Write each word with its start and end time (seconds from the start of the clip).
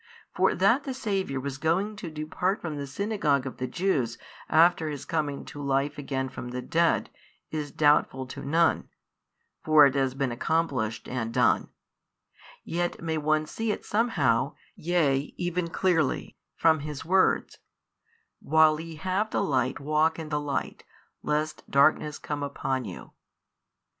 For 0.33 0.55
that 0.55 0.83
the 0.83 0.95
Saviour 0.95 1.39
was 1.39 1.59
going 1.59 1.95
to 1.97 2.09
depart 2.09 2.59
from 2.59 2.75
the 2.75 2.87
Synagogue 2.87 3.45
of 3.45 3.57
the 3.57 3.67
Jews 3.67 4.17
after 4.49 4.89
His 4.89 5.05
coming 5.05 5.45
to 5.45 5.61
Life 5.61 5.99
again 5.99 6.27
from 6.27 6.47
the 6.49 6.61
dead, 6.63 7.11
is 7.51 7.69
doubtful 7.69 8.25
to 8.25 8.43
none 8.43 8.89
(for 9.63 9.85
it 9.85 9.93
has 9.93 10.15
been 10.15 10.31
accomplished 10.31 11.07
and 11.07 11.31
done): 11.31 11.69
yet 12.63 12.99
may 12.99 13.19
one 13.19 13.45
see 13.45 13.71
it 13.71 13.85
somehow 13.85 14.55
(yea 14.75 15.35
even 15.37 15.67
clearly) 15.69 16.35
from 16.55 16.79
His 16.79 17.05
words, 17.05 17.59
While 18.39 18.79
ye 18.79 18.95
have 18.95 19.29
the 19.29 19.43
Light 19.43 19.79
walk 19.79 20.17
in 20.17 20.29
the 20.29 20.41
Light, 20.41 20.83
lest 21.21 21.69
darkness 21.69 22.17
come 22.17 22.41
upon 22.41 22.85
you. 22.85 23.11